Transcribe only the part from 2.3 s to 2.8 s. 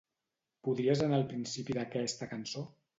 cançó?